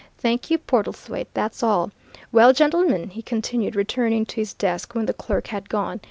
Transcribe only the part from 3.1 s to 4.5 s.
he continued, returning to